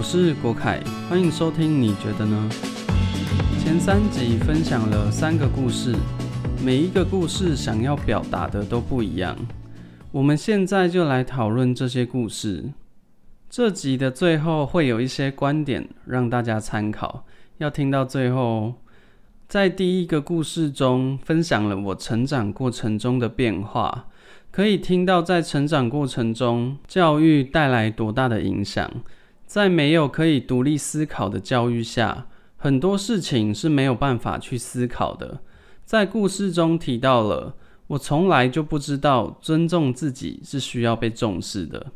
[0.00, 1.78] 我是国凯，欢迎收听。
[1.78, 2.48] 你觉得呢？
[3.58, 5.94] 前三集分享了三个故事，
[6.64, 9.36] 每一个故事想要表达的都不一样。
[10.10, 12.72] 我们现在就来讨论这些故事。
[13.50, 17.26] 这集的最后会有一些观点让大家参考，
[17.58, 18.72] 要听到最后。
[19.48, 24.06] 在第一个故事中，分享了我成长过程中的变化，
[24.50, 28.90] 可以听到在成长过程中教育带来多大的影响。
[29.50, 35.40] 在没有可以独立思考的教育下，很多事情是没有办法去思考的。
[35.84, 37.56] 在故事中提到了，
[37.88, 41.88] 我从来就不知道尊重自己是需要被重视的。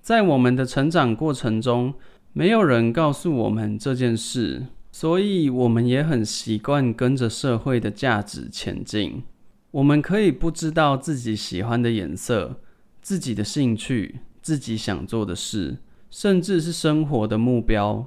[0.00, 1.92] 在我们的成长过程中，
[2.32, 4.66] 没有人告诉我们这件事。
[4.92, 9.24] 所以，我们也很习惯跟着社会的价值前进。
[9.72, 12.60] 我们可以不知道自己喜欢的颜色、
[13.02, 15.78] 自己的兴趣、自己想做的事，
[16.10, 18.06] 甚至是生活的目标，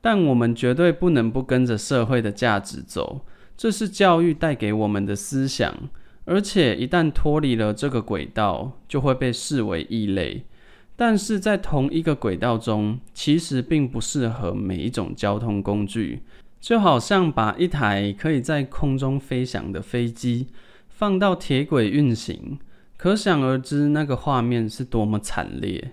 [0.00, 3.20] 但我们绝对不能不跟着社会的价值走。
[3.56, 5.72] 这是教育带给我们的思想，
[6.24, 10.44] 而且一旦脱离了这个轨道，就会被视为异类。
[10.96, 16.22] 但是在同一个轨道中，其实并不适合每一种交通工具。
[16.60, 20.46] 就好像把一台可以在空中飞翔的飞机
[20.88, 22.58] 放到铁轨运行，
[22.96, 25.92] 可想而知那个画面是多么惨烈。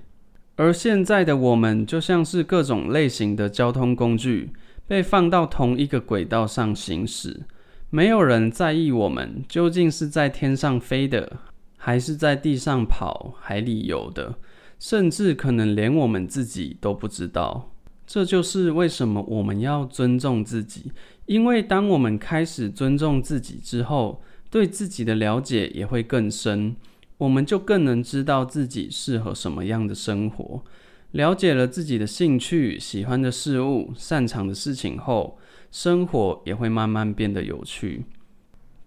[0.61, 4.51] 而现在的我们，就像是各种类型的交通工具
[4.85, 7.41] 被放到同一个轨道上行驶，
[7.89, 11.39] 没有人在意我们究竟是在天上飞的，
[11.77, 14.35] 还是在地上跑、海里游的。
[14.77, 17.71] 甚至可能连我们自己都不知道，
[18.05, 20.91] 这就是为什么我们要尊重自己。
[21.25, 26.75] 因为当我们开始尊重自己之后，对自己的了解也会更深，
[27.21, 30.63] 我们就更能知道自己适合什么样的生活。
[31.11, 35.37] 了解了自己的兴趣、喜欢的事物、擅长的事情后，
[35.71, 38.05] 生活也会慢慢变得有趣。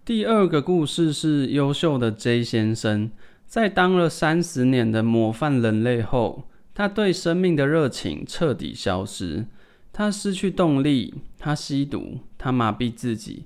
[0.05, 3.13] 第二个故事是优秀的 J 先生。
[3.47, 6.43] 在当了三十年的模范人类后，
[6.75, 9.47] 他对生命的热情彻底消失，
[9.93, 13.45] 他失去动力，他吸毒，他麻痹自己。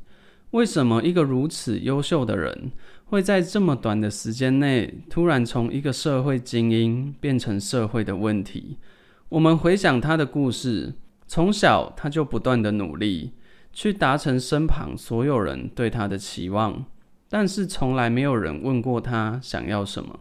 [0.53, 2.73] 为什么一个如此优秀的人
[3.11, 8.77] 会在这么短的时间内突然从一个社会精英变成社会的问题？
[9.31, 10.93] 我们回想他的故事，
[11.27, 13.33] 从小他就不断的努力，
[13.73, 16.85] 去达成身旁所有人对他的期望。
[17.31, 20.21] 但是从来没有人问过他想要什么。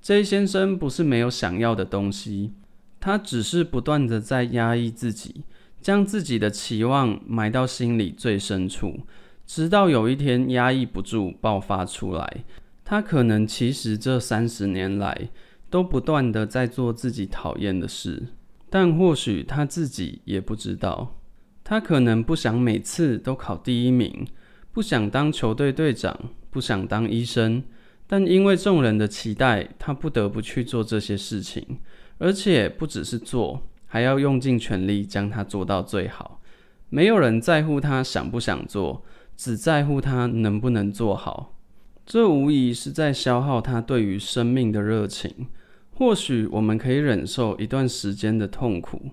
[0.00, 2.54] J 先生不是没有想要的东西，
[2.98, 5.44] 他只是不断的在压抑自己，
[5.82, 9.00] 将自己的期望埋到心里最深处，
[9.46, 12.44] 直到有一天压抑不住爆发出来。
[12.84, 15.30] 他可能其实这三十年来
[15.70, 18.28] 都不断的在做自己讨厌的事，
[18.68, 21.16] 但或许他自己也不知道。
[21.64, 24.26] 他可能不想每次都考第一名，
[24.72, 26.30] 不想当球队队长。
[26.52, 27.62] 不想当医生，
[28.06, 31.78] 但因为众人的期待，他不得不去做这些事情，
[32.18, 36.42] 而且不只是做，还要用尽全力将它做到最好。
[36.90, 39.02] 没有人在乎他想不想做，
[39.42, 41.58] 只在乎他能不能做好。
[42.06, 45.48] 这无疑是在消耗他对于生命的热情。
[45.96, 49.10] 或许我们可以忍受一段时间的痛苦，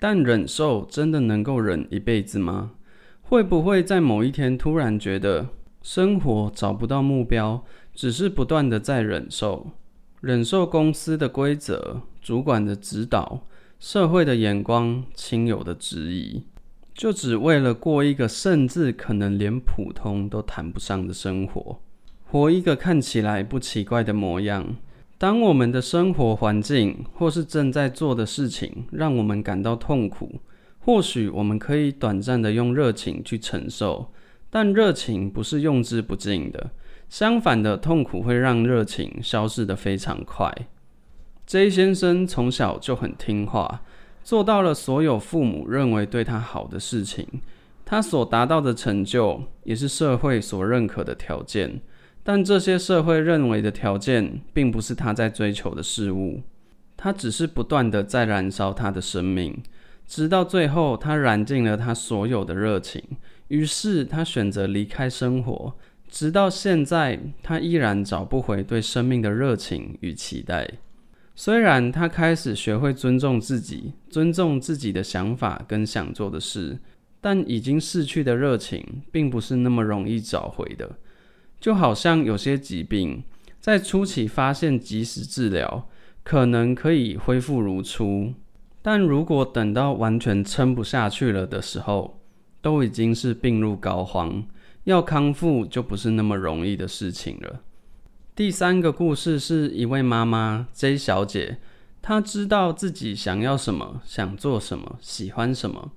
[0.00, 2.72] 但忍受真的能够忍一辈子吗？
[3.22, 5.50] 会不会在某一天突然觉得？
[5.82, 7.64] 生活找不到目标，
[7.94, 9.70] 只是不断的在忍受，
[10.20, 13.46] 忍受公司的规则、主管的指导、
[13.78, 16.42] 社会的眼光、亲友的质疑，
[17.00, 21.80] 就只为了过一个甚至可能连普通都谈不上的生活，
[22.26, 24.76] 活一个看起来不奇怪的模样。
[25.16, 30.40] 当我们的生活环境或是正在做的事情让我们感到痛苦，
[30.80, 34.12] 或许我们可以短暂的用热情去承受。
[34.50, 36.70] 但热情不是用之不尽的，
[37.08, 40.54] 相反的，痛苦会让热情消失的非常快。
[41.46, 43.80] J 先生从小就很听话，
[44.30, 47.26] 做到了所有父母认为对他好的事情。
[47.84, 51.80] 他所达到的成就，也是社会所认可的条件。
[52.22, 56.42] 但这些社会认为的条件，并不是他在追求的事物。
[56.96, 59.60] 他只是不断的在燃烧他的生命，
[60.06, 63.02] 直到最后，他燃尽了他所有的热情。
[63.48, 65.74] 于是他选择离开生活，
[66.08, 70.70] 直到现在，他依然找不回对生命的热情与期待。
[71.42, 76.78] 虽然他开始学会尊重自己，尊重自己的想法跟想做的事，
[77.18, 80.98] 但已经逝去的热情并不是那么容易找回的。
[81.58, 83.22] 就好像有些疾病，
[83.58, 85.88] 在初期发现、及时治疗，
[86.22, 88.34] 可能可以恢复如初。
[88.82, 92.20] 但如果等到完全撑不下去了的时候，
[92.60, 94.44] 都已经是病入膏肓，
[94.84, 97.62] 要康复就不是那么容易的事情了。
[98.40, 101.58] 第三个故事是一位妈妈 J 小姐，
[102.00, 105.92] 她知道自己想要什么，想做什么，喜欢什么，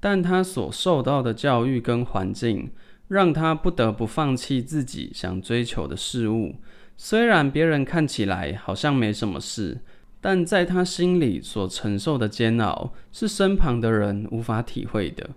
[0.00, 2.70] 但她所受到的教育跟环境，
[3.08, 6.54] 让她不得不放弃自己想追求的事物。
[6.96, 9.82] 虽然别人看起来好像没什么事，
[10.22, 15.28] 但在她心里所承受的煎熬，是身旁的人无法体会的。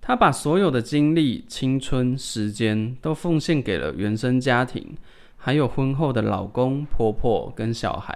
[0.00, 4.96] 她把所有的精力、青春、时间都奉献给了原生家庭。
[5.40, 8.14] 还有婚后的老公、婆婆跟小孩，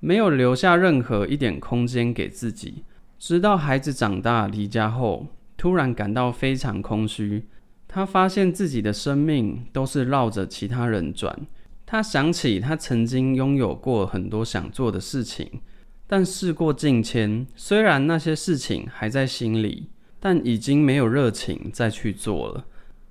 [0.00, 2.82] 没有留下任何一点空间给自己。
[3.18, 7.46] 直到孩子长大离家后，突然感到非常空虚。
[7.86, 11.46] 他发现自己的生命都是绕着其他人转。
[11.86, 15.60] 他想起他曾经拥有过很多想做的事情，
[16.06, 22.64] 但事过境迁，虽然那些事情还在心里，但已经没有热情再去做了。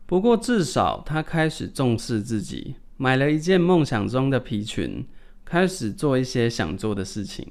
[0.05, 2.75] 不过至少他开始重视自己。
[3.01, 5.03] 买了一件梦想中的皮裙，
[5.43, 7.43] 开始做一些想做的事情。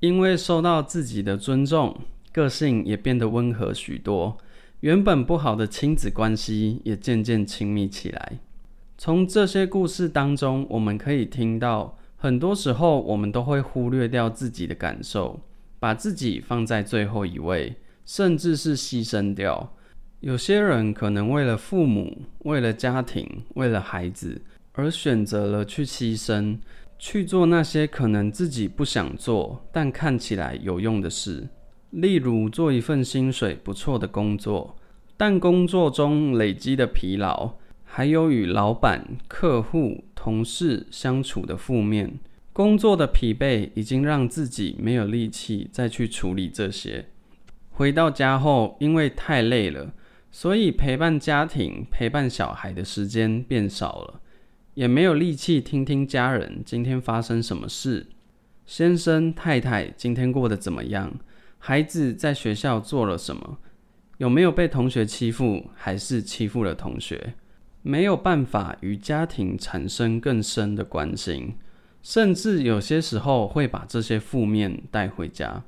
[0.00, 1.94] 因为受到自己的尊重，
[2.32, 4.38] 个性也变得温和许多。
[4.80, 8.38] 原本不好的亲子关系也渐渐亲密起来。
[8.96, 15.38] 从这些故事当中，我们可以听到，很多时候我们都会忽略掉自己的感受，
[15.78, 17.76] 把自己放在最后一位，
[18.06, 19.74] 甚至是牺牲掉。
[20.20, 24.40] 有些人可能为了父母，为了家庭，为了孩子。
[24.78, 26.56] 而选择了去牺牲，
[27.00, 31.48] 去做那些可能自己不想做但看起来有用的事，
[31.90, 34.76] 例如做一份薪水不错的工作，
[35.16, 42.20] 但工作中累积的疲劳，还有与老板、客户、同事相处的负面，
[42.52, 47.06] 工作的疲惫已经让自己没有力气再去处理这些。
[47.70, 49.92] 回到家后，因为太累了，
[50.30, 54.20] 所以陪伴家庭、陪伴小孩的时间变少了。
[54.78, 58.06] 也没有力气听听家人今天发生什么事，
[58.64, 61.18] 先生太太今天过得怎么样？
[61.58, 63.58] 孩子在学校做了什么？
[64.18, 67.34] 有没有被同学欺负，还是欺负了同学？
[67.82, 71.56] 没有办法与家庭产生更深的关心，
[72.00, 75.64] 甚至有些时候会把这些负面带回家。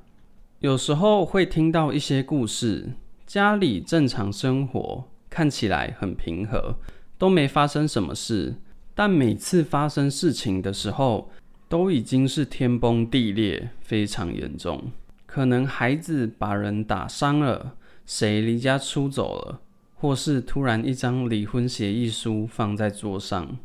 [0.59, 2.93] 有时候会听到一些故事，
[3.27, 6.77] 家里正常生活看起来很平和，
[7.17, 8.55] 都没发生什么事。
[8.93, 11.29] 但每次发生事情的时候，
[11.69, 14.91] 都已经是天崩地裂，非常严重。
[15.25, 19.61] 可能孩子把人打伤了，谁离家出走了，
[19.95, 23.57] 或是突然一张离婚协议书放在桌上。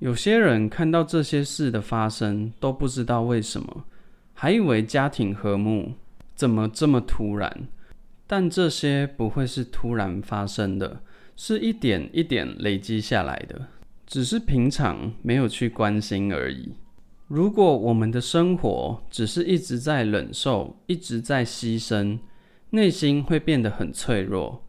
[0.00, 3.84] 有些人看到这些事的发生，都不知道为什么，
[4.34, 5.94] 还以为家庭和睦，
[6.34, 7.68] 怎么这么突然？
[8.26, 11.00] 但这些不会是突然发生的，
[11.36, 13.68] 是一点一点累积下来的。
[14.06, 16.74] 只是平常没有去关心而已。
[17.26, 22.18] 如果我们的生活只是一直在忍受，一直在牺牲，
[22.70, 24.62] 内心会变得很脆弱。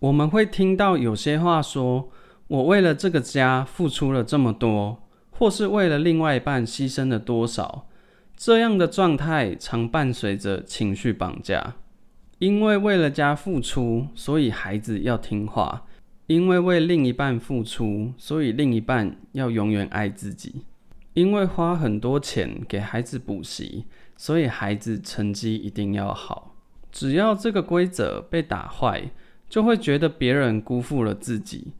[0.00, 2.10] 我们会听到有些话说
[2.48, 5.00] ：“我为了这个家付出了这么多，
[5.30, 7.86] 或是为了另外一半牺牲了多少。”
[8.36, 11.76] 这样的状态常伴随着情绪绑架，
[12.40, 15.84] 因为为了家付出，所以孩子要听话。
[16.26, 20.62] 因为为另一半付出，所以另一半要永远爱自己。
[21.14, 23.84] 因为花很多钱给孩子补习，
[24.16, 26.54] 所以孩子成绩一定要好。
[26.90, 29.10] 只要这个规则被打坏，
[29.48, 31.72] 就会觉得别人辜负了自己。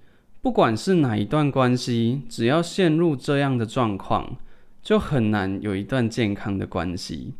[0.42, 4.36] 不管是哪一段关系，只要陷入这样的状况，
[4.82, 7.32] 就很难有一段健康的关系。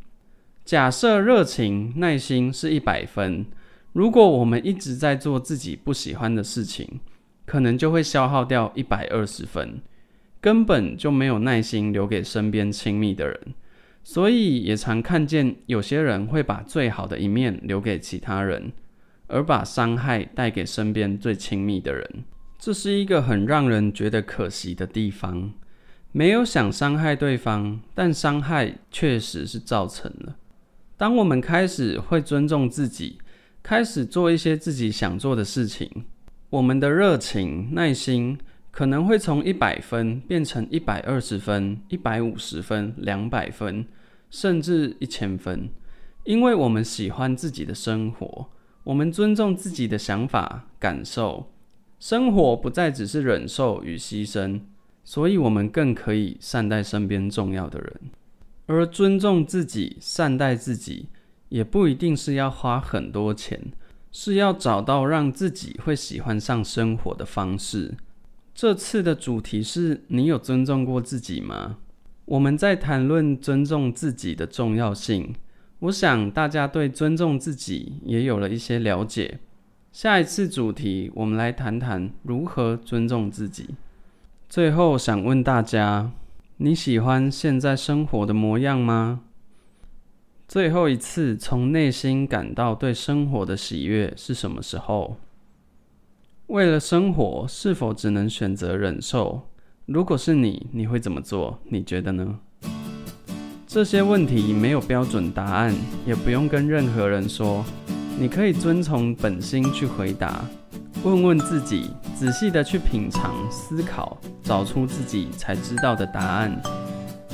[0.65, 3.45] 假设热情、耐心是一百分。
[3.93, 7.01] 如果我们一直在做自己不喜欢的事情，
[7.45, 9.83] 可能就会消耗掉一百二十分，
[10.41, 13.39] 根本就没有耐心留给身边亲密的人。
[14.03, 18.73] 所以也常看见有些人会把最好的一面留给其他人，
[19.27, 22.25] 而把伤害带给身边最亲密的人。
[22.59, 25.53] 这是一个很让人觉得可惜的地方。
[26.13, 30.37] 没有想伤害对方，但伤害确实是造成了。
[30.97, 33.19] 当我们开始会尊重自己。
[33.63, 35.89] 开始做一些自己想做的事情，
[36.51, 38.37] 我们的热情、耐心
[38.73, 43.87] 可能会从一百分变成一百二十分、一百五十分、两百分，
[44.31, 45.69] 甚至一千分。
[46.25, 48.49] 因为我们喜欢自己的生活，
[48.83, 51.53] 我们尊重自己的想法、感受，
[52.01, 54.61] 生活不再只是忍受与牺牲，
[55.05, 58.01] 所以我们更可以善待身边重要的人，
[58.67, 61.09] 而尊重自己、善待自己。
[61.53, 63.61] 也不一定是要花很多钱，
[64.11, 67.95] 是要找到让自己会喜欢上生活的方式。
[68.55, 71.77] 这次的主题是你有尊重过自己吗？
[72.25, 75.35] 我们在谈论尊重自己的重要性，
[75.81, 79.41] 我想大家对尊重自己也有了一些了解。
[79.93, 83.75] 下一次主题，我们来谈谈如何尊重自己。
[84.49, 86.13] 最后想问大家，
[86.57, 89.25] 你喜欢现在生活的模样吗？
[90.53, 95.17] 最后一次从内心感到对生活的喜悦是什么时候？
[96.49, 99.49] 为了生活，是否只能选择忍受？
[99.87, 101.59] 如果是你，你会怎么做？
[101.71, 102.39] 你觉得呢？
[103.67, 107.65] 这些问题没有标准答案，也不用跟任何人说。
[108.19, 110.45] 你可以遵从本心去回答，
[111.03, 116.61] 问问自己，仔细的去品尝、思考，找出自己才知道的答案。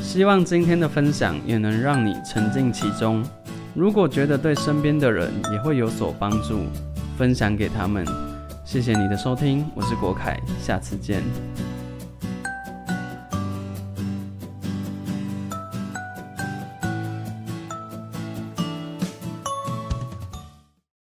[0.02, 3.22] 希望今天的分享也能让你沉浸其中。
[3.74, 6.60] 如果觉得对身边的人也会有所帮助，
[7.16, 8.04] 分享给他们。
[8.64, 11.22] 谢谢你的收听，我是国凯，下次见。